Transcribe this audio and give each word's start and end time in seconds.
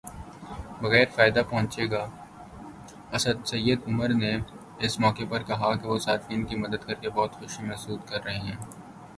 بغیر 0.81 1.07
فائدہ 1.15 1.41
پہنچے 1.49 1.85
گا 1.91 2.03
سید 3.45 3.79
عمر 3.87 4.09
نے 4.21 4.33
اس 4.85 4.93
موقع 4.99 5.25
پر 5.29 5.41
کہا 5.43 5.69
کہ 5.75 5.87
وہ 5.87 5.97
صارفین 5.99 6.41
کی 6.45 6.55
مدد 6.55 6.81
کرکے 6.87 7.09
بہت 7.09 7.31
خوشی 7.39 7.63
محسوس 7.63 7.99
کر 8.09 8.19
رہے 8.25 8.39
ہیں 8.39 8.57